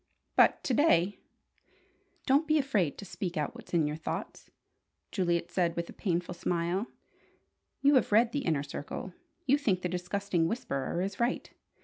But 0.35 0.63
to 0.63 0.73
day" 0.73 1.19
"Don't 2.25 2.47
be 2.47 2.57
afraid 2.57 2.97
to 2.97 3.05
speak 3.05 3.37
out 3.37 3.53
what's 3.53 3.71
in 3.71 3.85
your 3.85 3.95
thoughts," 3.97 4.49
Juliet 5.11 5.51
said 5.51 5.75
with 5.75 5.91
a 5.91 5.93
painful 5.93 6.33
smile. 6.33 6.87
"You 7.83 7.93
have 7.93 8.11
read 8.11 8.31
the 8.31 8.39
Inner 8.45 8.63
Circle. 8.63 9.13
You 9.45 9.59
think 9.59 9.83
the 9.83 9.87
disgusting 9.89 10.47
'Whisperer' 10.47 11.03
is 11.03 11.19
right! 11.19 11.51